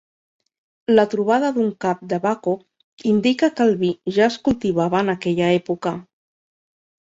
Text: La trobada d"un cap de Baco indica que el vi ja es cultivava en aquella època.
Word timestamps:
La 0.93 1.03
trobada 1.11 1.51
d"un 1.57 1.67
cap 1.85 2.01
de 2.15 2.19
Baco 2.23 2.55
indica 3.11 3.51
que 3.61 3.69
el 3.69 3.79
vi 3.85 3.93
ja 4.19 4.27
es 4.33 4.41
cultivava 4.49 5.07
en 5.07 5.15
aquella 5.19 5.55
època. 5.63 5.97